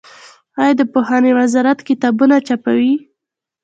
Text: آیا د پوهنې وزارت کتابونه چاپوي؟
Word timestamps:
آیا 0.61 0.73
د 0.79 0.81
پوهنې 0.93 1.31
وزارت 1.39 1.79
کتابونه 1.89 2.35
چاپوي؟ 2.47 2.93